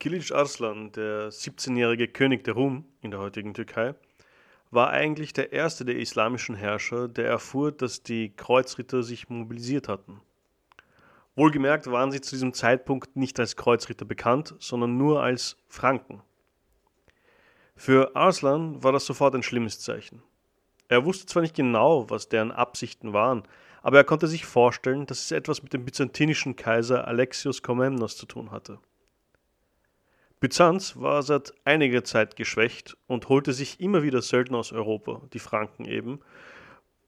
Kilic 0.00 0.30
Arslan, 0.30 0.92
der 0.92 1.32
17-jährige 1.32 2.06
König 2.06 2.44
der 2.44 2.54
Rum 2.54 2.84
in 3.02 3.10
der 3.10 3.18
heutigen 3.18 3.52
Türkei, 3.52 3.96
war 4.70 4.90
eigentlich 4.90 5.32
der 5.32 5.52
erste 5.52 5.84
der 5.84 5.96
islamischen 5.96 6.54
Herrscher, 6.54 7.08
der 7.08 7.26
erfuhr, 7.26 7.72
dass 7.72 8.04
die 8.04 8.32
Kreuzritter 8.36 9.02
sich 9.02 9.28
mobilisiert 9.28 9.88
hatten. 9.88 10.20
Wohlgemerkt 11.34 11.90
waren 11.90 12.12
sie 12.12 12.20
zu 12.20 12.36
diesem 12.36 12.52
Zeitpunkt 12.52 13.16
nicht 13.16 13.40
als 13.40 13.56
Kreuzritter 13.56 14.04
bekannt, 14.04 14.54
sondern 14.60 14.96
nur 14.96 15.20
als 15.20 15.56
Franken. 15.66 16.22
Für 17.74 18.14
Arslan 18.14 18.84
war 18.84 18.92
das 18.92 19.04
sofort 19.04 19.34
ein 19.34 19.42
schlimmes 19.42 19.80
Zeichen. 19.80 20.22
Er 20.86 21.04
wusste 21.04 21.26
zwar 21.26 21.42
nicht 21.42 21.56
genau, 21.56 22.08
was 22.08 22.28
deren 22.28 22.52
Absichten 22.52 23.12
waren, 23.12 23.42
aber 23.82 23.96
er 23.96 24.04
konnte 24.04 24.28
sich 24.28 24.46
vorstellen, 24.46 25.06
dass 25.06 25.22
es 25.22 25.32
etwas 25.32 25.64
mit 25.64 25.72
dem 25.72 25.84
byzantinischen 25.84 26.54
Kaiser 26.54 27.08
Alexios 27.08 27.62
Komnenos 27.62 28.16
zu 28.16 28.26
tun 28.26 28.52
hatte. 28.52 28.78
Byzanz 30.40 30.96
war 30.96 31.22
seit 31.22 31.52
einiger 31.64 32.04
Zeit 32.04 32.36
geschwächt 32.36 32.96
und 33.08 33.28
holte 33.28 33.52
sich 33.52 33.80
immer 33.80 34.04
wieder 34.04 34.22
Söldner 34.22 34.58
aus 34.58 34.72
Europa, 34.72 35.22
die 35.32 35.40
Franken 35.40 35.84
eben. 35.84 36.20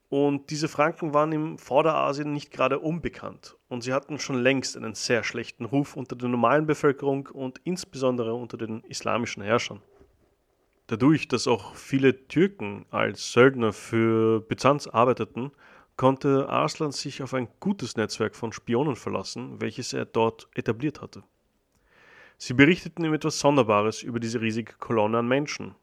Und 0.09 0.49
diese 0.49 0.67
Franken 0.67 1.13
waren 1.13 1.31
im 1.31 1.57
Vorderasien 1.57 2.33
nicht 2.33 2.51
gerade 2.51 2.79
unbekannt 2.79 3.55
und 3.69 3.83
sie 3.83 3.93
hatten 3.93 4.19
schon 4.19 4.35
längst 4.35 4.75
einen 4.75 4.95
sehr 4.95 5.23
schlechten 5.23 5.63
Ruf 5.63 5.95
unter 5.95 6.17
der 6.17 6.27
normalen 6.27 6.65
Bevölkerung 6.65 7.27
und 7.27 7.61
insbesondere 7.63 8.33
unter 8.33 8.57
den 8.57 8.81
islamischen 8.81 9.41
Herrschern. 9.41 9.81
Dadurch, 10.87 11.29
dass 11.29 11.47
auch 11.47 11.75
viele 11.75 12.27
Türken 12.27 12.85
als 12.89 13.31
Söldner 13.31 13.71
für 13.71 14.41
Byzanz 14.41 14.87
arbeiteten, 14.87 15.51
konnte 15.95 16.49
Arslan 16.49 16.91
sich 16.91 17.23
auf 17.23 17.33
ein 17.33 17.47
gutes 17.61 17.95
Netzwerk 17.95 18.35
von 18.35 18.51
Spionen 18.51 18.97
verlassen, 18.97 19.61
welches 19.61 19.93
er 19.93 20.03
dort 20.03 20.49
etabliert 20.53 21.01
hatte. 21.01 21.23
Sie 22.43 22.55
berichteten 22.55 23.05
ihm 23.05 23.13
etwas 23.13 23.37
Sonderbares 23.37 24.01
über 24.01 24.19
diese 24.19 24.41
riesige 24.41 24.73
Kolonne 24.79 25.19
an 25.19 25.27
Menschen. 25.27 25.75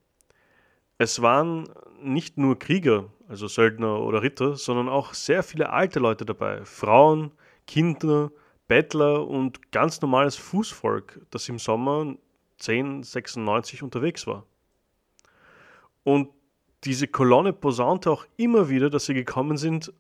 Es 0.99 1.23
waren 1.23 1.69
nicht 2.03 2.37
nur 2.37 2.59
Krieger, 2.59 3.13
also 3.29 3.47
Söldner 3.47 4.01
oder 4.01 4.23
Ritter, 4.23 4.57
sondern 4.57 4.89
auch 4.89 5.15
sehr 5.15 5.45
viele 5.45 5.71
alte 5.71 6.01
Leute 6.01 6.25
dabei, 6.25 6.65
Frauen, 6.65 7.31
Kinder, 7.69 8.33
Bettler 8.67 9.25
und 9.29 9.71
ganz 9.71 10.01
normales 10.01 10.35
Fußvolk, 10.35 11.21
das 11.31 11.49
im 11.49 11.61
Sommer 11.61 12.17
1096 12.59 13.85
unterwegs 13.85 14.27
war. 14.27 14.45
Und 16.03 16.29
diese 16.83 17.07
Kolonne 17.07 17.53
posaunte 17.53 18.11
auch 18.11 18.27
immer 18.37 18.69
wieder, 18.69 18.91
dass 18.91 19.07
sie 19.07 19.15
gekommen 19.15 19.59
sind, 19.59 19.93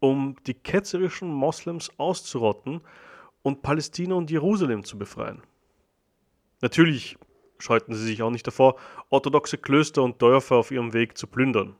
um 0.00 0.34
die 0.46 0.54
ketzerischen 0.54 1.28
Moslems 1.28 1.90
auszurotten 1.98 2.80
und 3.42 3.60
Palästina 3.60 4.14
und 4.14 4.30
Jerusalem 4.30 4.82
zu 4.82 4.96
befreien. 4.96 5.42
Natürlich 6.60 7.16
scheuten 7.58 7.94
sie 7.94 8.04
sich 8.04 8.22
auch 8.22 8.30
nicht 8.30 8.46
davor, 8.46 8.76
orthodoxe 9.10 9.58
Klöster 9.58 10.02
und 10.02 10.20
Dörfer 10.20 10.56
auf 10.56 10.70
ihrem 10.70 10.92
Weg 10.92 11.16
zu 11.16 11.26
plündern. 11.26 11.76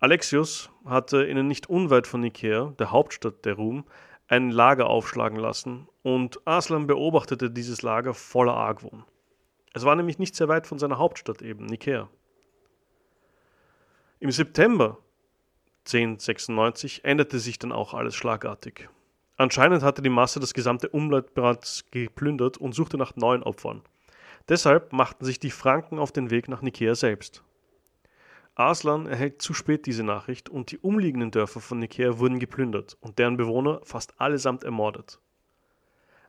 Alexius 0.00 0.70
hatte 0.84 1.26
ihnen 1.26 1.46
nicht 1.46 1.68
unweit 1.68 2.06
von 2.06 2.20
Nikäa, 2.20 2.74
der 2.78 2.90
Hauptstadt 2.90 3.44
der 3.44 3.54
Rum, 3.54 3.84
ein 4.28 4.50
Lager 4.50 4.88
aufschlagen 4.88 5.38
lassen 5.38 5.88
und 6.02 6.40
Aslan 6.46 6.86
beobachtete 6.86 7.50
dieses 7.50 7.82
Lager 7.82 8.14
voller 8.14 8.54
Argwohn. 8.54 9.04
Es 9.74 9.84
war 9.84 9.94
nämlich 9.94 10.18
nicht 10.18 10.34
sehr 10.34 10.48
weit 10.48 10.66
von 10.66 10.78
seiner 10.78 10.98
Hauptstadt 10.98 11.42
eben, 11.42 11.66
Nikäa. 11.66 12.08
Im 14.20 14.30
September 14.30 14.98
1096 15.86 17.04
änderte 17.04 17.38
sich 17.38 17.58
dann 17.58 17.72
auch 17.72 17.94
alles 17.94 18.14
schlagartig. 18.14 18.88
Anscheinend 19.42 19.82
hatte 19.82 20.02
die 20.02 20.08
Masse 20.08 20.38
das 20.38 20.54
gesamte 20.54 20.88
Umland 20.90 21.34
bereits 21.34 21.84
geplündert 21.90 22.58
und 22.58 22.76
suchte 22.76 22.96
nach 22.96 23.16
neuen 23.16 23.42
Opfern. 23.42 23.82
Deshalb 24.48 24.92
machten 24.92 25.24
sich 25.24 25.40
die 25.40 25.50
Franken 25.50 25.98
auf 25.98 26.12
den 26.12 26.30
Weg 26.30 26.46
nach 26.46 26.62
Nikäa 26.62 26.94
selbst. 26.94 27.42
Arslan 28.54 29.06
erhält 29.06 29.42
zu 29.42 29.52
spät 29.52 29.86
diese 29.86 30.04
Nachricht 30.04 30.48
und 30.48 30.70
die 30.70 30.78
umliegenden 30.78 31.32
Dörfer 31.32 31.58
von 31.58 31.80
Nikäa 31.80 32.20
wurden 32.20 32.38
geplündert 32.38 32.96
und 33.00 33.18
deren 33.18 33.36
Bewohner 33.36 33.80
fast 33.82 34.14
allesamt 34.20 34.62
ermordet. 34.62 35.18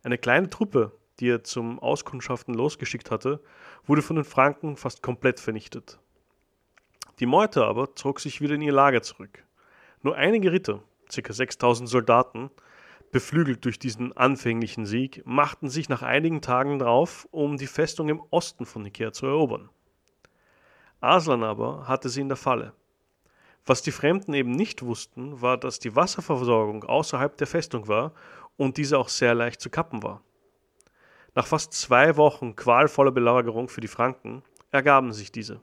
Eine 0.02 0.18
kleine 0.18 0.50
Truppe, 0.50 0.92
die 1.20 1.30
er 1.30 1.44
zum 1.44 1.78
Auskundschaften 1.78 2.56
losgeschickt 2.56 3.12
hatte, 3.12 3.44
wurde 3.86 4.02
von 4.02 4.16
den 4.16 4.26
Franken 4.26 4.76
fast 4.76 5.04
komplett 5.04 5.40
vernichtet. 5.40 6.00
Die 7.20 7.28
Meute 7.28 7.64
aber 7.64 7.94
zog 7.94 8.20
sich 8.20 8.42
wieder 8.42 8.56
in 8.56 8.64
ihr 8.64 8.74
Lager 8.74 9.04
zurück. 9.04 9.44
Nur 10.02 10.16
einige 10.16 10.52
Ritter, 10.52 10.82
ca. 11.14 11.32
6000 11.32 11.88
Soldaten, 11.88 12.50
beflügelt 13.14 13.64
durch 13.64 13.80
diesen 13.80 14.12
anfänglichen 14.18 14.86
Sieg, 14.86 15.22
machten 15.26 15.70
sich 15.70 15.88
nach 15.88 16.02
einigen 16.02 16.42
Tagen 16.42 16.80
drauf, 16.80 17.28
um 17.32 17.58
die 17.58 17.68
Festung 17.68 18.10
im 18.10 18.22
Osten 18.32 18.66
von 18.66 18.82
Nikea 18.82 19.14
zu 19.14 19.28
erobern. 19.28 19.70
Aslan 21.00 21.44
aber 21.44 21.88
hatte 21.88 22.10
sie 22.10 22.22
in 22.22 22.28
der 22.28 22.38
Falle. 22.38 22.74
Was 23.66 23.84
die 23.84 23.92
Fremden 23.92 24.34
eben 24.34 24.52
nicht 24.52 24.82
wussten, 24.82 25.42
war, 25.42 25.58
dass 25.58 25.80
die 25.80 25.96
Wasserversorgung 25.96 26.84
außerhalb 26.84 27.38
der 27.38 27.48
Festung 27.48 27.88
war 27.88 28.14
und 28.58 28.78
diese 28.78 28.98
auch 28.98 29.10
sehr 29.10 29.36
leicht 29.36 29.62
zu 29.62 29.70
kappen 29.70 30.02
war. 30.02 30.22
Nach 31.36 31.46
fast 31.46 31.74
zwei 31.74 32.18
Wochen 32.18 32.56
qualvoller 32.56 33.12
Belagerung 33.12 33.70
für 33.70 33.82
die 33.82 33.88
Franken 33.88 34.42
ergaben 34.72 35.14
sich 35.14 35.32
diese. 35.32 35.62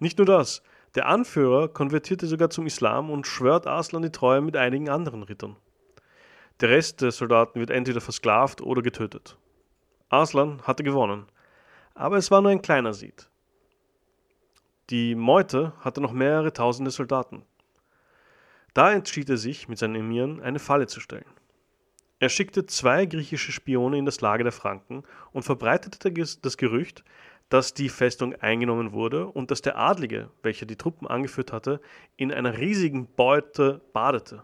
Nicht 0.00 0.18
nur 0.18 0.26
das, 0.26 0.62
der 0.96 1.06
Anführer 1.06 1.68
konvertierte 1.68 2.26
sogar 2.26 2.50
zum 2.50 2.66
Islam 2.66 3.10
und 3.10 3.28
schwört 3.28 3.68
Aslan 3.68 4.02
die 4.02 4.10
Treue 4.10 4.40
mit 4.40 4.56
einigen 4.56 4.88
anderen 4.88 5.22
Rittern. 5.22 5.56
Der 6.60 6.70
Rest 6.70 7.02
der 7.02 7.12
Soldaten 7.12 7.60
wird 7.60 7.70
entweder 7.70 8.00
versklavt 8.00 8.60
oder 8.60 8.82
getötet. 8.82 9.38
Arslan 10.08 10.60
hatte 10.62 10.82
gewonnen, 10.82 11.26
aber 11.94 12.16
es 12.16 12.32
war 12.32 12.40
nur 12.40 12.50
ein 12.50 12.62
kleiner 12.62 12.92
Sieg. 12.94 13.28
Die 14.90 15.14
Meute 15.14 15.72
hatte 15.82 16.00
noch 16.00 16.12
mehrere 16.12 16.52
tausende 16.52 16.90
Soldaten. 16.90 17.44
Da 18.74 18.92
entschied 18.92 19.30
er 19.30 19.36
sich, 19.36 19.68
mit 19.68 19.78
seinen 19.78 19.94
Emiren 19.94 20.40
eine 20.40 20.58
Falle 20.58 20.88
zu 20.88 20.98
stellen. 20.98 21.30
Er 22.18 22.28
schickte 22.28 22.66
zwei 22.66 23.06
griechische 23.06 23.52
Spione 23.52 23.96
in 23.96 24.04
das 24.04 24.20
Lager 24.20 24.42
der 24.42 24.52
Franken 24.52 25.04
und 25.30 25.44
verbreitete 25.44 26.12
das 26.42 26.56
Gerücht, 26.56 27.04
dass 27.50 27.72
die 27.72 27.88
Festung 27.88 28.34
eingenommen 28.34 28.92
wurde 28.92 29.26
und 29.28 29.52
dass 29.52 29.62
der 29.62 29.78
Adlige, 29.78 30.30
welcher 30.42 30.66
die 30.66 30.76
Truppen 30.76 31.06
angeführt 31.06 31.52
hatte, 31.52 31.80
in 32.16 32.32
einer 32.32 32.58
riesigen 32.58 33.06
Beute 33.14 33.80
badete 33.92 34.42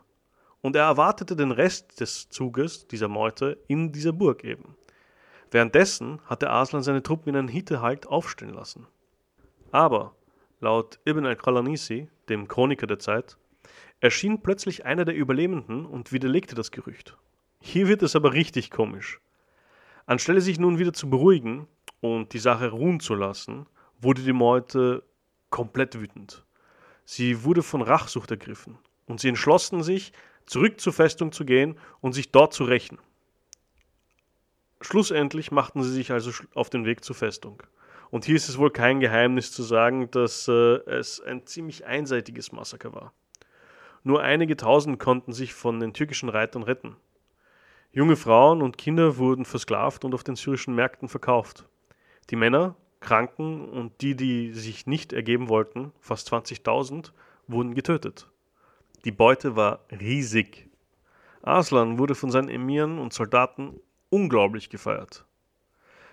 und 0.64 0.76
er 0.76 0.84
erwartete 0.84 1.36
den 1.36 1.50
Rest 1.50 2.00
des 2.00 2.30
Zuges 2.30 2.88
dieser 2.88 3.06
Meute 3.06 3.58
in 3.68 3.92
dieser 3.92 4.14
Burg 4.14 4.44
eben. 4.44 4.76
Währenddessen 5.50 6.22
hatte 6.24 6.48
Aslan 6.48 6.82
seine 6.82 7.02
Truppen 7.02 7.28
in 7.28 7.36
einen 7.36 7.48
Hittehalt 7.48 8.06
aufstellen 8.06 8.54
lassen. 8.54 8.86
Aber, 9.72 10.14
laut 10.60 10.98
Ibn 11.06 11.26
al-Qalanisi, 11.26 12.08
dem 12.30 12.48
Chroniker 12.48 12.86
der 12.86 12.98
Zeit, 12.98 13.36
erschien 14.00 14.40
plötzlich 14.40 14.86
einer 14.86 15.04
der 15.04 15.14
Überlebenden 15.14 15.84
und 15.84 16.12
widerlegte 16.12 16.54
das 16.54 16.70
Gerücht. 16.70 17.14
Hier 17.60 17.86
wird 17.86 18.02
es 18.02 18.16
aber 18.16 18.32
richtig 18.32 18.70
komisch. 18.70 19.20
Anstelle 20.06 20.40
sich 20.40 20.58
nun 20.58 20.78
wieder 20.78 20.94
zu 20.94 21.10
beruhigen 21.10 21.68
und 22.00 22.32
die 22.32 22.38
Sache 22.38 22.70
ruhen 22.70 23.00
zu 23.00 23.14
lassen, 23.14 23.66
wurde 24.00 24.22
die 24.22 24.32
Meute 24.32 25.02
komplett 25.50 26.00
wütend. 26.00 26.42
Sie 27.04 27.44
wurde 27.44 27.62
von 27.62 27.82
Rachsucht 27.82 28.30
ergriffen 28.30 28.78
und 29.04 29.20
sie 29.20 29.28
entschlossen 29.28 29.82
sich, 29.82 30.14
zurück 30.46 30.80
zur 30.80 30.92
Festung 30.92 31.32
zu 31.32 31.44
gehen 31.44 31.76
und 32.00 32.12
sich 32.12 32.30
dort 32.32 32.52
zu 32.52 32.64
rächen. 32.64 32.98
Schlussendlich 34.80 35.50
machten 35.50 35.82
sie 35.82 35.92
sich 35.92 36.10
also 36.10 36.30
auf 36.54 36.68
den 36.68 36.84
Weg 36.84 37.04
zur 37.04 37.16
Festung. 37.16 37.62
Und 38.10 38.26
hier 38.26 38.36
ist 38.36 38.48
es 38.48 38.58
wohl 38.58 38.70
kein 38.70 39.00
Geheimnis 39.00 39.50
zu 39.50 39.62
sagen, 39.62 40.10
dass 40.10 40.46
äh, 40.46 40.76
es 40.86 41.20
ein 41.20 41.46
ziemlich 41.46 41.86
einseitiges 41.86 42.52
Massaker 42.52 42.94
war. 42.94 43.12
Nur 44.02 44.22
einige 44.22 44.56
tausend 44.56 44.98
konnten 44.98 45.32
sich 45.32 45.54
von 45.54 45.80
den 45.80 45.94
türkischen 45.94 46.28
Reitern 46.28 46.62
retten. 46.62 46.96
Junge 47.92 48.16
Frauen 48.16 48.60
und 48.60 48.76
Kinder 48.76 49.16
wurden 49.16 49.46
versklavt 49.46 50.04
und 50.04 50.14
auf 50.14 50.22
den 50.22 50.36
syrischen 50.36 50.74
Märkten 50.74 51.08
verkauft. 51.08 51.66
Die 52.28 52.36
Männer, 52.36 52.76
Kranken 53.00 53.68
und 53.68 54.00
die, 54.02 54.14
die 54.14 54.52
sich 54.52 54.86
nicht 54.86 55.12
ergeben 55.12 55.48
wollten, 55.48 55.92
fast 56.00 56.32
20.000, 56.32 57.12
wurden 57.46 57.74
getötet. 57.74 58.28
Die 59.04 59.12
Beute 59.12 59.54
war 59.54 59.80
riesig. 59.90 60.70
Arslan 61.42 61.98
wurde 61.98 62.14
von 62.14 62.30
seinen 62.30 62.48
Emiren 62.48 62.98
und 62.98 63.12
Soldaten 63.12 63.78
unglaublich 64.08 64.70
gefeiert. 64.70 65.26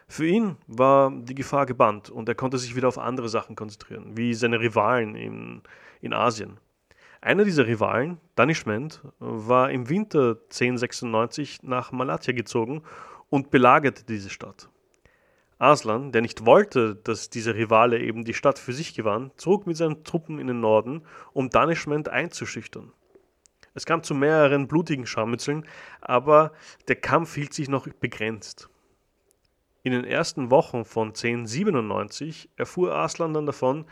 Für 0.09 0.27
ihn 0.27 0.57
war 0.67 1.09
die 1.09 1.35
Gefahr 1.35 1.65
gebannt 1.65 2.09
und 2.09 2.27
er 2.27 2.35
konnte 2.35 2.57
sich 2.57 2.75
wieder 2.75 2.89
auf 2.89 2.97
andere 2.97 3.29
Sachen 3.29 3.55
konzentrieren, 3.55 4.17
wie 4.17 4.33
seine 4.33 4.59
Rivalen 4.59 5.15
in, 5.15 5.61
in 6.01 6.11
Asien. 6.11 6.57
Einer 7.21 7.45
dieser 7.45 7.65
Rivalen, 7.65 8.19
Danishment, 8.35 9.01
war 9.19 9.71
im 9.71 9.87
Winter 9.87 10.37
1096 10.49 11.63
nach 11.63 11.93
Malatya 11.93 12.33
gezogen 12.33 12.83
und 13.29 13.51
belagerte 13.51 14.03
diese 14.03 14.29
Stadt. 14.29 14.67
Arslan, 15.61 16.11
der 16.11 16.21
nicht 16.21 16.45
wollte, 16.45 16.95
dass 16.95 17.29
dieser 17.29 17.55
Rivale 17.55 17.99
eben 17.99 18.25
die 18.25 18.33
Stadt 18.33 18.57
für 18.57 18.73
sich 18.73 18.95
gewann, 18.95 19.31
zog 19.37 19.67
mit 19.67 19.77
seinen 19.77 20.03
Truppen 20.03 20.39
in 20.39 20.47
den 20.47 20.59
Norden, 20.59 21.03
um 21.33 21.49
Danishment 21.49 22.09
einzuschüchtern. 22.09 22.91
Es 23.73 23.85
kam 23.85 24.03
zu 24.03 24.15
mehreren 24.15 24.67
blutigen 24.67 25.05
Scharmützeln, 25.05 25.65
aber 26.01 26.51
der 26.87 26.97
Kampf 26.97 27.35
hielt 27.35 27.53
sich 27.53 27.69
noch 27.69 27.87
begrenzt. 27.87 28.69
In 29.83 29.93
den 29.93 30.03
ersten 30.03 30.51
Wochen 30.51 30.83
von 30.83 31.09
1097 31.09 32.49
erfuhr 32.57 32.93
Arslan 32.93 33.33
dann 33.33 33.45
davon, 33.45 33.85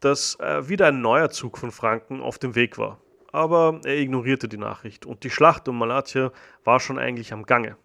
dass 0.00 0.38
wieder 0.38 0.86
ein 0.86 1.00
neuer 1.00 1.30
Zug 1.30 1.58
von 1.58 1.72
Franken 1.72 2.22
auf 2.22 2.38
dem 2.38 2.54
Weg 2.54 2.78
war. 2.78 3.00
Aber 3.32 3.80
er 3.84 3.98
ignorierte 3.98 4.48
die 4.48 4.56
Nachricht 4.56 5.04
und 5.04 5.24
die 5.24 5.30
Schlacht 5.30 5.68
um 5.68 5.78
Malatya 5.78 6.32
war 6.64 6.80
schon 6.80 6.98
eigentlich 6.98 7.32
am 7.32 7.44
Gange. 7.44 7.76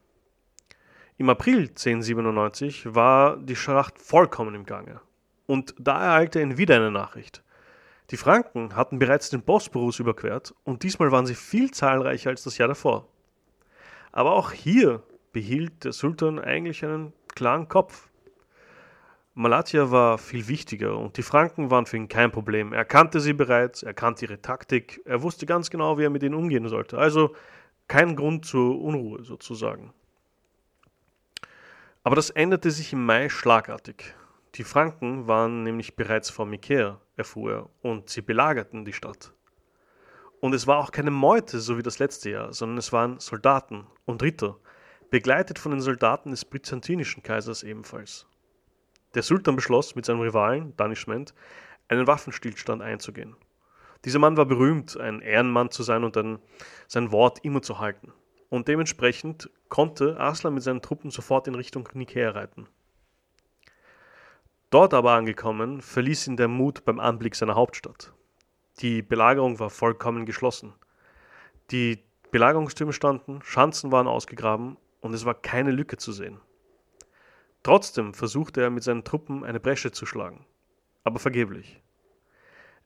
Im 1.18 1.30
April 1.30 1.68
1097 1.68 2.95
war 2.95 3.38
die 3.38 3.56
Schlacht 3.56 4.00
vollkommen 4.00 4.56
im 4.56 4.65
Gange. 4.65 5.00
Und 5.45 5.75
da 5.77 6.04
ereilte 6.04 6.42
ihn 6.42 6.57
wieder 6.57 6.75
eine 6.77 6.89
Nachricht. 6.89 7.44
Die 8.10 8.18
Franken 8.18 8.75
hatten 8.75 8.98
bereits 8.98 9.30
den 9.30 9.44
Bosporus 9.44 10.00
überquert 10.00 10.56
und 10.63 10.81
diesmal 10.81 11.12
waren 11.12 11.27
sie 11.27 11.36
viel 11.36 11.69
zahlreicher 11.69 12.31
als 12.31 12.44
das 12.44 12.57
Jahr 12.57 12.68
davor. 12.68 13.07
Aber 14.12 14.31
auch 14.31 14.51
hier 14.51 15.04
behielt 15.33 15.83
der 15.83 15.94
Sultan 15.94 16.39
eigentlich 16.39 16.83
einen 16.83 17.13
klaren 17.36 17.68
Kopf. 17.68 18.10
Malatya 19.36 19.92
war 19.92 20.18
viel 20.18 20.48
wichtiger 20.48 20.98
und 20.98 21.18
die 21.18 21.24
Franken 21.24 21.69
waren 21.69 21.86
für 21.86 21.98
ihn 21.98 22.07
kein 22.07 22.31
Problem. 22.31 22.74
Er 22.74 22.86
kannte 22.86 23.19
sie 23.19 23.33
bereits, 23.33 23.83
er 23.83 23.94
kannte 23.94 24.25
ihre 24.25 24.42
Taktik, 24.42 25.01
er 25.06 25.21
wusste 25.21 25.45
ganz 25.45 25.69
genau, 25.69 26.00
wie 26.00 26.06
er 26.06 26.10
mit 26.10 26.24
ihnen 26.24 26.36
umgehen 26.36 26.68
sollte. 26.68 26.98
Also 26.98 27.36
kein 27.88 28.15
Grund 28.15 28.45
zur 28.45 28.81
Unruhe 28.81 29.24
sozusagen. 29.24 29.94
Aber 32.03 32.17
das 32.17 32.29
änderte 32.29 32.69
sich 32.69 32.91
im 32.91 33.05
Mai 33.05 33.29
schlagartig. 33.29 34.13
Die 34.55 34.65
Franken 34.65 35.27
waren 35.27 35.63
nämlich 35.63 35.95
bereits 35.95 36.29
vor 36.29 36.45
Mikea, 36.45 37.00
erfuhr 37.15 37.51
er, 37.51 37.69
und 37.81 38.09
sie 38.09 38.21
belagerten 38.21 38.83
die 38.83 38.91
Stadt. 38.91 39.33
Und 40.41 40.53
es 40.53 40.67
war 40.67 40.79
auch 40.79 40.91
keine 40.91 41.11
Meute, 41.11 41.61
so 41.61 41.77
wie 41.77 41.81
das 41.81 42.00
letzte 42.00 42.29
Jahr, 42.29 42.51
sondern 42.51 42.77
es 42.77 42.91
waren 42.91 43.19
Soldaten 43.19 43.88
und 44.03 44.21
Ritter, 44.21 44.59
begleitet 45.09 45.57
von 45.57 45.71
den 45.71 45.79
Soldaten 45.79 46.31
des 46.31 46.44
byzantinischen 46.44 47.23
Kaisers 47.23 47.63
ebenfalls. 47.63 48.27
Der 49.15 49.23
Sultan 49.23 49.55
beschloss, 49.55 49.95
mit 49.95 50.03
seinem 50.05 50.19
Rivalen, 50.19 50.75
Danishment, 50.75 51.33
einen 51.88 52.05
Waffenstillstand 52.05 52.81
einzugehen. 52.81 53.38
Dieser 54.03 54.19
Mann 54.19 54.35
war 54.35 54.45
berühmt, 54.45 55.00
ein 55.00 55.21
Ehrenmann 55.21 55.71
zu 55.71 55.83
sein 55.83 56.03
und 56.03 56.17
ein, 56.17 56.39
sein 56.88 57.13
Wort 57.13 57.39
immer 57.45 57.61
zu 57.61 57.79
halten. 57.79 58.11
Und 58.53 58.67
dementsprechend 58.67 59.50
konnte 59.67 60.19
Arslan 60.19 60.53
mit 60.53 60.61
seinen 60.61 60.83
Truppen 60.83 61.09
sofort 61.09 61.47
in 61.47 61.55
Richtung 61.55 61.89
Nikäa 61.94 62.29
reiten. 62.29 62.67
Dort 64.69 64.94
aber 64.94 65.13
angekommen, 65.13 65.81
verließ 65.81 66.27
ihn 66.27 66.38
der 66.38 66.47
Mut 66.47 66.85
beim 66.85 67.00
Anblick 67.00 67.33
seiner 67.33 67.55
Hauptstadt. 67.55 68.13
Die 68.77 69.01
Belagerung 69.01 69.59
war 69.59 69.71
vollkommen 69.71 70.27
geschlossen. 70.27 70.71
Die 71.71 72.03
Belagerungstürme 72.29 72.94
standen, 72.94 73.41
Schanzen 73.41 73.91
waren 73.91 74.05
ausgegraben 74.05 74.77
und 75.01 75.15
es 75.15 75.25
war 75.25 75.33
keine 75.33 75.71
Lücke 75.71 75.97
zu 75.97 76.11
sehen. 76.11 76.39
Trotzdem 77.63 78.13
versuchte 78.13 78.61
er 78.61 78.69
mit 78.69 78.83
seinen 78.83 79.03
Truppen 79.03 79.44
eine 79.44 79.59
Bresche 79.59 79.91
zu 79.91 80.05
schlagen, 80.05 80.45
aber 81.03 81.17
vergeblich. 81.17 81.81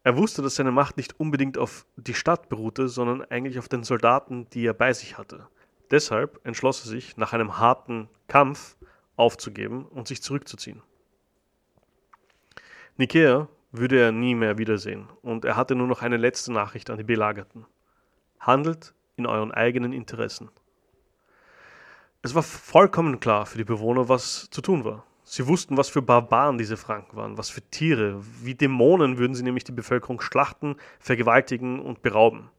Er 0.04 0.16
wusste, 0.16 0.42
dass 0.42 0.56
seine 0.56 0.72
Macht 0.72 0.96
nicht 0.96 1.20
unbedingt 1.20 1.58
auf 1.58 1.86
die 1.98 2.14
Stadt 2.14 2.48
beruhte, 2.48 2.88
sondern 2.88 3.24
eigentlich 3.24 3.60
auf 3.60 3.68
den 3.68 3.84
Soldaten, 3.84 4.50
die 4.52 4.66
er 4.66 4.74
bei 4.74 4.94
sich 4.94 5.18
hatte. 5.18 5.50
Deshalb 5.92 6.40
entschloss 6.46 6.86
er 6.86 6.90
sich, 6.90 7.18
nach 7.18 7.34
einem 7.34 7.60
harten 7.60 8.10
Kampf 8.28 8.76
aufzugeben 9.16 9.86
und 9.86 10.08
sich 10.08 10.22
zurückzuziehen. 10.22 10.82
Nikäa 12.98 13.48
würde 13.72 14.00
er 14.00 14.12
nie 14.12 14.36
mehr 14.36 14.58
wiedersehen 14.58 15.08
und 15.22 15.46
er 15.46 15.56
hatte 15.56 15.76
nur 15.76 15.88
noch 15.88 16.02
eine 16.02 16.18
letzte 16.18 16.52
Nachricht 16.52 16.90
an 16.90 16.98
die 16.98 17.04
Belagerten. 17.04 17.66
Handelt 18.40 18.94
in 19.16 19.26
euren 19.26 19.52
eigenen 19.52 19.94
Interessen. 19.94 20.50
Es 22.22 22.36
war 22.36 22.44
vollkommen 22.44 23.20
klar 23.20 23.46
für 23.46 23.58
die 23.58 23.64
Bewohner, 23.64 24.10
was 24.10 24.50
zu 24.50 24.62
tun 24.62 24.84
war. 24.84 25.06
Sie 25.24 25.46
wussten, 25.48 25.78
was 25.78 25.90
für 25.90 26.02
Barbaren 26.02 26.58
diese 26.58 26.78
Franken 26.78 27.18
waren, 27.18 27.38
was 27.38 27.50
für 27.50 27.62
Tiere. 27.62 28.22
Wie 28.42 28.56
Dämonen 28.56 29.18
würden 29.18 29.36
sie 29.36 29.44
nämlich 29.44 29.66
die 29.66 29.74
Bevölkerung 29.74 30.22
schlachten, 30.22 30.78
vergewaltigen 31.00 31.80
und 31.82 32.02
berauben. 32.02 32.50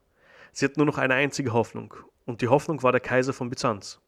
Sie 0.53 0.65
hatten 0.65 0.79
nur 0.79 0.87
noch 0.87 0.99
eine 0.99 1.15
einzige 1.15 1.53
Hoffnung, 1.53 1.95
und 2.29 2.43
die 2.43 2.49
Hoffnung 2.49 2.83
war 2.83 2.93
der 2.93 3.01
Kaiser 3.01 3.33
von 3.33 3.49
Byzanz. 3.49 4.03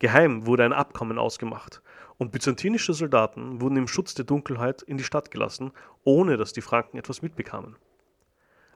Geheim 0.00 0.46
wurde 0.46 0.64
ein 0.64 0.72
Abkommen 0.72 1.16
ausgemacht, 1.16 1.80
und 2.18 2.32
byzantinische 2.32 2.92
Soldaten 2.92 3.60
wurden 3.60 3.76
im 3.76 3.86
Schutz 3.86 4.14
der 4.14 4.24
Dunkelheit 4.24 4.82
in 4.82 4.98
die 4.98 5.04
Stadt 5.04 5.30
gelassen, 5.30 5.70
ohne 6.02 6.36
dass 6.36 6.52
die 6.52 6.60
Franken 6.60 6.98
etwas 6.98 7.22
mitbekamen. 7.22 7.76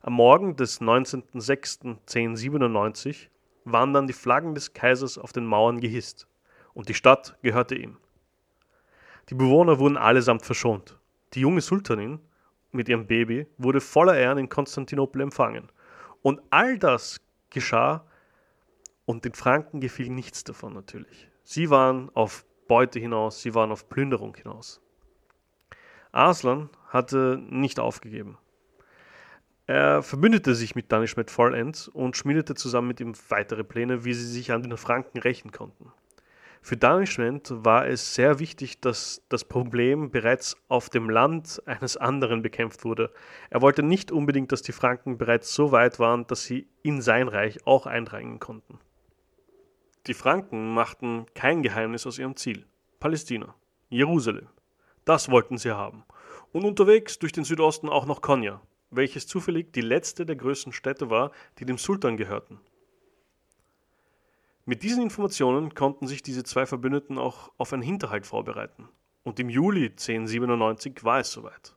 Am 0.02 0.12
Morgen 0.12 0.54
des 0.54 0.80
19.06.1097 0.80 3.26
waren 3.64 3.92
dann 3.92 4.06
die 4.06 4.12
Flaggen 4.12 4.54
des 4.54 4.72
Kaisers 4.72 5.18
auf 5.18 5.32
den 5.32 5.44
Mauern 5.44 5.80
gehisst, 5.80 6.28
und 6.74 6.88
die 6.88 6.94
Stadt 6.94 7.36
gehörte 7.42 7.74
ihm. 7.74 7.96
Die 9.30 9.34
Bewohner 9.34 9.80
wurden 9.80 9.96
allesamt 9.96 10.46
verschont. 10.46 10.96
Die 11.34 11.40
junge 11.40 11.60
Sultanin 11.60 12.20
mit 12.70 12.88
ihrem 12.88 13.08
Baby 13.08 13.48
wurde 13.58 13.80
voller 13.80 14.16
Ehren 14.16 14.38
in 14.38 14.48
Konstantinopel 14.48 15.22
empfangen. 15.22 15.72
Und 16.22 16.40
all 16.50 16.78
das 16.78 17.20
geschah, 17.50 18.04
und 19.08 19.24
den 19.24 19.32
Franken 19.32 19.80
gefiel 19.80 20.10
nichts 20.10 20.44
davon 20.44 20.74
natürlich. 20.74 21.30
Sie 21.42 21.70
waren 21.70 22.10
auf 22.12 22.44
Beute 22.68 23.00
hinaus, 23.00 23.40
sie 23.40 23.54
waren 23.54 23.72
auf 23.72 23.88
Plünderung 23.88 24.36
hinaus. 24.36 24.82
Arslan 26.12 26.68
hatte 26.88 27.42
nicht 27.48 27.80
aufgegeben. 27.80 28.36
Er 29.64 30.02
verbündete 30.02 30.54
sich 30.54 30.74
mit 30.74 30.92
Danishmet 30.92 31.30
vollends 31.30 31.88
und 31.88 32.18
schmiedete 32.18 32.54
zusammen 32.54 32.88
mit 32.88 33.00
ihm 33.00 33.14
weitere 33.30 33.64
Pläne, 33.64 34.04
wie 34.04 34.12
sie 34.12 34.26
sich 34.26 34.52
an 34.52 34.62
den 34.62 34.76
Franken 34.76 35.16
rächen 35.16 35.52
konnten. 35.52 35.90
Für 36.60 36.76
Danishment 36.76 37.50
war 37.50 37.86
es 37.86 38.14
sehr 38.14 38.40
wichtig, 38.40 38.82
dass 38.82 39.22
das 39.30 39.42
Problem 39.46 40.10
bereits 40.10 40.58
auf 40.68 40.90
dem 40.90 41.08
Land 41.08 41.62
eines 41.64 41.96
anderen 41.96 42.42
bekämpft 42.42 42.84
wurde. 42.84 43.10
Er 43.48 43.62
wollte 43.62 43.82
nicht 43.82 44.12
unbedingt, 44.12 44.52
dass 44.52 44.60
die 44.60 44.72
Franken 44.72 45.16
bereits 45.16 45.54
so 45.54 45.72
weit 45.72 45.98
waren, 45.98 46.26
dass 46.26 46.44
sie 46.44 46.68
in 46.82 47.00
sein 47.00 47.28
Reich 47.28 47.66
auch 47.66 47.86
eindringen 47.86 48.38
konnten. 48.38 48.78
Die 50.06 50.14
Franken 50.14 50.72
machten 50.72 51.26
kein 51.34 51.62
Geheimnis 51.62 52.06
aus 52.06 52.18
ihrem 52.18 52.36
Ziel. 52.36 52.66
Palästina, 53.00 53.54
Jerusalem. 53.88 54.48
Das 55.04 55.30
wollten 55.30 55.58
sie 55.58 55.72
haben. 55.72 56.04
Und 56.52 56.64
unterwegs 56.64 57.18
durch 57.18 57.32
den 57.32 57.44
Südosten 57.44 57.88
auch 57.88 58.06
noch 58.06 58.22
Konya, 58.22 58.60
welches 58.90 59.26
zufällig 59.26 59.72
die 59.72 59.80
letzte 59.80 60.24
der 60.24 60.36
größten 60.36 60.72
Städte 60.72 61.10
war, 61.10 61.30
die 61.58 61.66
dem 61.66 61.78
Sultan 61.78 62.16
gehörten. 62.16 62.60
Mit 64.64 64.82
diesen 64.82 65.02
Informationen 65.02 65.74
konnten 65.74 66.06
sich 66.06 66.22
diese 66.22 66.44
zwei 66.44 66.66
Verbündeten 66.66 67.18
auch 67.18 67.50
auf 67.56 67.72
einen 67.72 67.82
Hinterhalt 67.82 68.26
vorbereiten. 68.26 68.88
Und 69.22 69.40
im 69.40 69.48
Juli 69.48 69.86
1097 69.86 71.04
war 71.04 71.20
es 71.20 71.32
soweit. 71.32 71.74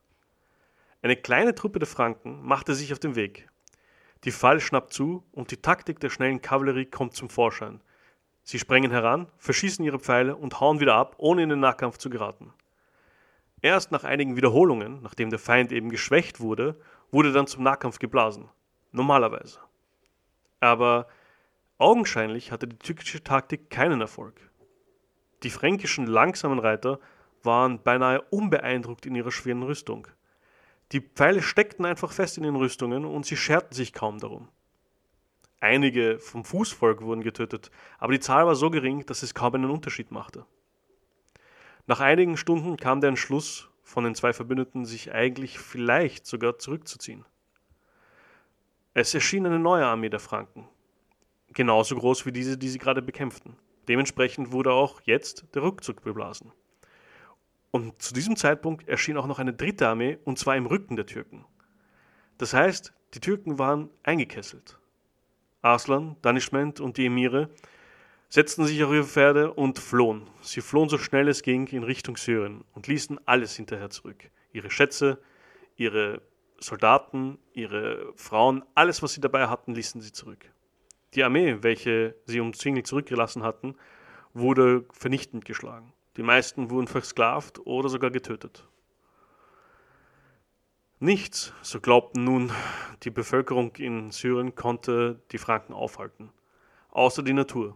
Eine 1.01 1.15
kleine 1.15 1.55
Truppe 1.55 1.79
der 1.79 1.87
Franken 1.87 2.45
machte 2.45 2.75
sich 2.75 2.91
auf 2.93 2.99
den 2.99 3.15
Weg. 3.15 3.49
Die 4.23 4.31
Fall 4.31 4.59
schnappt 4.59 4.93
zu 4.93 5.23
und 5.31 5.51
die 5.51 5.61
Taktik 5.61 5.99
der 5.99 6.09
schnellen 6.09 6.41
Kavallerie 6.41 6.85
kommt 6.85 7.15
zum 7.15 7.29
Vorschein. 7.29 7.81
Sie 8.51 8.59
sprengen 8.59 8.91
heran, 8.91 9.27
verschießen 9.37 9.85
ihre 9.85 9.97
Pfeile 9.97 10.35
und 10.35 10.59
hauen 10.59 10.81
wieder 10.81 10.95
ab, 10.95 11.15
ohne 11.19 11.41
in 11.41 11.47
den 11.47 11.61
Nahkampf 11.61 11.97
zu 11.97 12.09
geraten. 12.09 12.51
Erst 13.61 13.93
nach 13.93 14.03
einigen 14.03 14.35
Wiederholungen, 14.35 15.01
nachdem 15.01 15.29
der 15.29 15.39
Feind 15.39 15.71
eben 15.71 15.89
geschwächt 15.89 16.41
wurde 16.41 16.77
wurde 17.13 17.31
dann 17.31 17.47
zum 17.47 17.63
Nahkampf 17.63 17.99
geblasen. 17.99 18.49
Normalerweise. 18.91 19.61
Aber 20.59 21.07
augenscheinlich 21.77 22.51
hatte 22.51 22.67
die 22.67 22.77
türkische 22.77 23.23
Taktik 23.23 23.69
keinen 23.69 24.01
Erfolg. 24.01 24.35
Die 25.43 25.49
fränkischen 25.49 26.05
langsamen 26.05 26.59
Reiter 26.59 26.99
waren 27.43 27.81
beinahe 27.81 28.21
unbeeindruckt 28.31 29.05
in 29.05 29.15
ihrer 29.15 29.31
schweren 29.31 29.63
Rüstung. 29.63 30.09
Die 30.91 30.99
Pfeile 30.99 31.41
steckten 31.41 31.85
einfach 31.85 32.11
fest 32.11 32.35
in 32.35 32.43
den 32.43 32.57
Rüstungen 32.57 33.05
und 33.05 33.25
sie 33.25 33.37
scherten 33.37 33.73
sich 33.73 33.93
kaum 33.93 34.19
darum. 34.19 34.49
Einige 35.61 36.17
vom 36.17 36.43
Fußvolk 36.43 37.03
wurden 37.03 37.21
getötet, 37.21 37.69
aber 37.99 38.13
die 38.13 38.19
Zahl 38.19 38.47
war 38.47 38.55
so 38.55 38.71
gering, 38.71 39.05
dass 39.05 39.21
es 39.21 39.35
kaum 39.35 39.53
einen 39.53 39.69
Unterschied 39.69 40.09
machte. 40.09 40.45
Nach 41.85 41.99
einigen 41.99 42.35
Stunden 42.35 42.77
kam 42.77 42.99
der 42.99 43.09
Entschluss 43.09 43.69
von 43.83 44.03
den 44.03 44.15
zwei 44.15 44.33
Verbündeten, 44.33 44.85
sich 44.85 45.13
eigentlich 45.13 45.59
vielleicht 45.59 46.25
sogar 46.25 46.57
zurückzuziehen. 46.57 47.25
Es 48.95 49.13
erschien 49.13 49.45
eine 49.45 49.59
neue 49.59 49.85
Armee 49.85 50.09
der 50.09 50.19
Franken, 50.19 50.67
genauso 51.53 51.95
groß 51.95 52.25
wie 52.25 52.31
diese, 52.31 52.57
die 52.57 52.69
sie 52.69 52.79
gerade 52.79 53.03
bekämpften. 53.03 53.55
Dementsprechend 53.87 54.51
wurde 54.51 54.73
auch 54.73 55.01
jetzt 55.05 55.45
der 55.53 55.61
Rückzug 55.61 56.01
beblasen. 56.01 56.51
Und 57.69 58.01
zu 58.01 58.15
diesem 58.15 58.35
Zeitpunkt 58.35 58.87
erschien 58.87 59.15
auch 59.15 59.27
noch 59.27 59.37
eine 59.37 59.53
dritte 59.53 59.87
Armee, 59.87 60.17
und 60.25 60.39
zwar 60.39 60.55
im 60.55 60.65
Rücken 60.65 60.95
der 60.95 61.05
Türken. 61.05 61.45
Das 62.39 62.55
heißt, 62.55 62.93
die 63.13 63.19
Türken 63.19 63.59
waren 63.59 63.91
eingekesselt. 64.01 64.80
Arslan, 65.61 66.15
Danishment 66.21 66.79
und 66.79 66.97
die 66.97 67.05
Emire 67.05 67.49
setzten 68.29 68.65
sich 68.65 68.83
auf 68.83 68.91
ihre 68.91 69.03
Pferde 69.03 69.53
und 69.53 69.77
flohen. 69.77 70.27
Sie 70.41 70.61
flohen 70.61 70.89
so 70.89 70.97
schnell 70.97 71.27
es 71.27 71.43
ging 71.43 71.67
in 71.67 71.83
Richtung 71.83 72.17
Syrien 72.17 72.63
und 72.73 72.87
ließen 72.87 73.19
alles 73.25 73.55
hinterher 73.55 73.89
zurück. 73.89 74.29
Ihre 74.53 74.71
Schätze, 74.71 75.19
ihre 75.75 76.21
Soldaten, 76.59 77.37
ihre 77.53 78.13
Frauen, 78.15 78.63
alles, 78.75 79.03
was 79.03 79.13
sie 79.13 79.21
dabei 79.21 79.47
hatten, 79.47 79.73
ließen 79.75 79.99
sie 80.01 80.11
zurück. 80.11 80.51
Die 81.13 81.23
Armee, 81.23 81.57
welche 81.61 82.15
sie 82.25 82.39
umzingelt 82.39 82.87
zurückgelassen 82.87 83.43
hatten, 83.43 83.75
wurde 84.33 84.85
vernichtend 84.93 85.43
geschlagen. 85.43 85.91
Die 86.17 86.23
meisten 86.23 86.69
wurden 86.69 86.87
versklavt 86.87 87.59
oder 87.65 87.89
sogar 87.89 88.11
getötet. 88.11 88.67
Nichts, 91.03 91.51
so 91.63 91.81
glaubten 91.81 92.23
nun 92.25 92.51
die 93.01 93.09
Bevölkerung 93.09 93.75
in 93.77 94.11
Syrien, 94.11 94.53
konnte 94.53 95.19
die 95.31 95.39
Franken 95.39 95.73
aufhalten, 95.73 96.29
außer 96.91 97.23
die 97.23 97.33
Natur. 97.33 97.75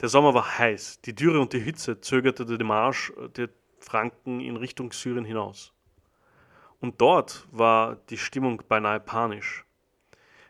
Der 0.00 0.08
Sommer 0.08 0.32
war 0.32 0.56
heiß, 0.56 1.02
die 1.02 1.14
Dürre 1.14 1.40
und 1.40 1.52
die 1.52 1.60
Hitze 1.60 2.00
zögerte 2.00 2.46
den 2.46 2.66
Marsch 2.66 3.12
der 3.36 3.50
Franken 3.80 4.40
in 4.40 4.56
Richtung 4.56 4.92
Syrien 4.92 5.26
hinaus. 5.26 5.74
Und 6.80 7.02
dort 7.02 7.46
war 7.52 7.96
die 8.08 8.16
Stimmung 8.16 8.62
beinahe 8.66 8.98
panisch. 8.98 9.66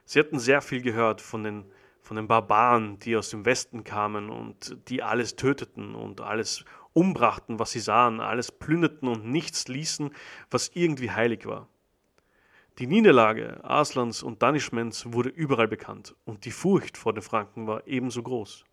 Sie 0.05 0.21
hatten 0.21 0.39
sehr 0.39 0.63
viel 0.63 0.83
gehört 0.83 1.21
von 1.21 1.43
den, 1.43 1.65
von 2.01 2.17
den 2.17 2.29
Barbaren, 2.29 3.01
die 3.01 3.17
aus 3.17 3.31
dem 3.31 3.45
Westen 3.45 3.83
kamen 3.83 4.31
und 4.31 4.89
die 4.89 5.03
alles 5.03 5.35
töteten 5.35 5.97
und 5.97 6.21
alles 6.21 6.65
umbrachten, 6.93 7.59
was 7.59 7.73
sie 7.73 7.81
sahen, 7.81 8.21
alles 8.21 8.53
plünderten 8.53 9.09
und 9.09 9.27
nichts 9.27 9.67
ließen, 9.67 10.15
was 10.49 10.71
irgendwie 10.75 11.11
heilig 11.11 11.45
war. 11.45 11.67
Die 12.79 12.87
Niederlage 12.87 13.59
Aslans 13.65 14.23
und 14.23 14.41
Danishmends 14.41 15.13
wurde 15.13 15.31
überall 15.31 15.67
bekannt 15.67 16.15
und 16.25 16.45
die 16.45 16.53
Furcht 16.53 16.97
vor 16.97 17.13
den 17.13 17.23
Franken 17.23 17.67
war 17.67 17.85
ebenso 17.89 18.23
groß. 18.23 18.65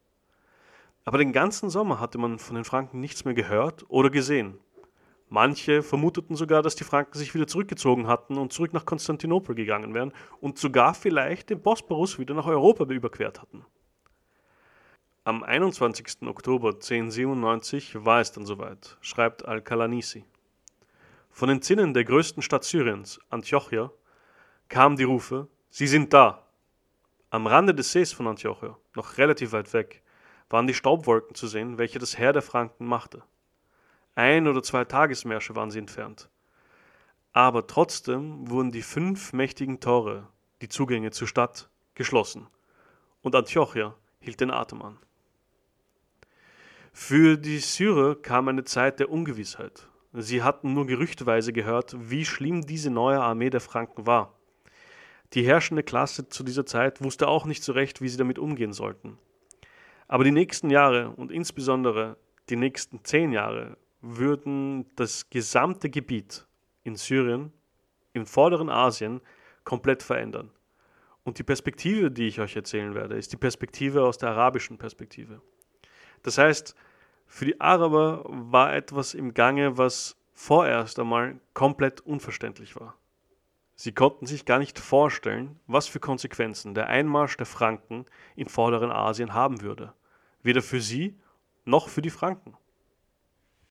Aber 1.05 1.17
den 1.17 1.33
ganzen 1.33 1.71
Sommer 1.71 1.99
hatte 1.99 2.19
man 2.19 2.37
von 2.37 2.53
den 2.53 2.65
Franken 2.65 2.99
nichts 2.99 3.25
mehr 3.25 3.33
gehört 3.33 3.83
oder 3.87 4.11
gesehen. 4.11 4.59
Manche 5.29 5.81
vermuteten 5.81 6.35
sogar, 6.35 6.61
dass 6.61 6.75
die 6.75 6.83
Franken 6.83 7.17
sich 7.17 7.33
wieder 7.33 7.47
zurückgezogen 7.47 8.05
hatten 8.05 8.37
und 8.37 8.53
zurück 8.53 8.73
nach 8.73 8.85
Konstantinopel 8.85 9.55
gegangen 9.55 9.95
wären 9.95 10.13
und 10.39 10.59
sogar 10.59 10.93
vielleicht 10.93 11.49
den 11.49 11.63
Bosporus 11.63 12.19
wieder 12.19 12.35
nach 12.35 12.45
Europa 12.45 12.83
überquert 12.83 13.41
hatten. 13.41 13.65
Am 15.23 15.41
21. 15.41 16.27
Oktober 16.27 16.73
1097 16.75 18.05
war 18.05 18.21
es 18.21 18.31
dann 18.31 18.45
soweit, 18.45 18.99
schreibt 19.01 19.45
Al-Kalanisi. 19.45 20.25
Von 21.35 21.49
den 21.49 21.61
Zinnen 21.61 21.93
der 21.93 22.05
größten 22.05 22.41
Stadt 22.41 22.63
Syriens, 22.63 23.19
Antiochia, 23.29 23.91
kamen 24.69 24.95
die 24.95 25.03
Rufe: 25.03 25.49
Sie 25.69 25.85
sind 25.85 26.13
da! 26.13 26.47
Am 27.29 27.45
Rande 27.45 27.75
des 27.75 27.91
Sees 27.91 28.13
von 28.13 28.25
Antiochia, 28.27 28.77
noch 28.95 29.17
relativ 29.17 29.51
weit 29.51 29.73
weg, 29.73 30.01
waren 30.49 30.65
die 30.65 30.73
Staubwolken 30.73 31.35
zu 31.35 31.47
sehen, 31.47 31.77
welche 31.77 31.99
das 31.99 32.17
Heer 32.17 32.31
der 32.31 32.41
Franken 32.41 32.85
machte. 32.85 33.21
Ein 34.15 34.47
oder 34.47 34.63
zwei 34.63 34.85
Tagesmärsche 34.85 35.57
waren 35.57 35.71
sie 35.71 35.79
entfernt. 35.79 36.29
Aber 37.33 37.67
trotzdem 37.67 38.49
wurden 38.49 38.71
die 38.71 38.81
fünf 38.81 39.33
mächtigen 39.33 39.81
Tore, 39.81 40.29
die 40.61 40.69
Zugänge 40.69 41.11
zur 41.11 41.27
Stadt, 41.27 41.69
geschlossen, 41.95 42.47
und 43.23 43.35
Antiochia 43.35 43.93
hielt 44.21 44.39
den 44.39 44.51
Atem 44.51 44.81
an. 44.81 44.99
Für 46.93 47.35
die 47.35 47.59
Syrer 47.59 48.15
kam 48.15 48.47
eine 48.47 48.63
Zeit 48.63 49.01
der 49.01 49.09
Ungewissheit. 49.09 49.89
Sie 50.17 50.43
hatten 50.43 50.73
nur 50.73 50.87
gerüchteweise 50.87 51.51
gehört, 51.51 51.95
wie 51.99 52.23
schlimm 52.23 52.65
diese 52.65 52.89
neue 52.89 53.19
Armee 53.19 53.49
der 53.49 53.59
Franken 53.59 54.07
war. 54.07 54.33
Die 55.33 55.45
herrschende 55.45 55.83
Klasse 55.83 56.29
zu 56.29 56.43
dieser 56.43 56.65
Zeit 56.65 57.03
wusste 57.03 57.27
auch 57.27 57.45
nicht 57.45 57.63
so 57.63 57.73
recht, 57.73 58.01
wie 58.01 58.07
sie 58.07 58.17
damit 58.17 58.39
umgehen 58.39 58.71
sollten. 58.71 59.17
Aber 60.07 60.23
die 60.23 60.31
nächsten 60.31 60.69
Jahre 60.69 61.09
und 61.09 61.31
insbesondere 61.31 62.15
die 62.49 62.55
nächsten 62.55 63.03
zehn 63.03 63.33
Jahre 63.33 63.77
würden 64.01 64.85
das 64.95 65.29
gesamte 65.29 65.89
Gebiet 65.89 66.45
in 66.83 66.95
Syrien, 66.95 67.51
im 68.13 68.25
vorderen 68.25 68.69
Asien, 68.69 69.19
komplett 69.65 70.01
verändern. 70.01 70.51
Und 71.23 71.39
die 71.39 71.43
Perspektive, 71.43 72.11
die 72.11 72.27
ich 72.27 72.39
euch 72.39 72.55
erzählen 72.55 72.93
werde, 72.93 73.17
ist 73.17 73.33
die 73.33 73.37
Perspektive 73.37 74.03
aus 74.03 74.17
der 74.17 74.29
arabischen 74.29 74.77
Perspektive. 74.77 75.41
Das 76.21 76.37
heißt, 76.37 76.75
für 77.27 77.45
die 77.45 77.59
Araber 77.59 78.23
war 78.27 78.73
etwas 78.73 79.13
im 79.13 79.33
Gange, 79.33 79.77
was 79.77 80.17
vorerst 80.33 80.99
einmal 80.99 81.39
komplett 81.53 82.01
unverständlich 82.01 82.75
war. 82.75 82.95
Sie 83.75 83.91
konnten 83.91 84.25
sich 84.25 84.45
gar 84.45 84.59
nicht 84.59 84.79
vorstellen, 84.79 85.59
was 85.67 85.87
für 85.87 85.99
Konsequenzen 85.99 86.75
der 86.75 86.87
Einmarsch 86.87 87.35
der 87.35 87.45
Franken 87.45 88.05
in 88.35 88.47
vorderen 88.47 88.91
Asien 88.91 89.33
haben 89.33 89.61
würde, 89.61 89.93
weder 90.43 90.61
für 90.61 90.79
sie 90.79 91.19
noch 91.65 91.89
für 91.89 92.01
die 92.01 92.09
Franken. 92.09 92.55